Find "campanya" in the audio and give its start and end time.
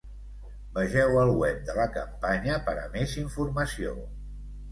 1.97-2.57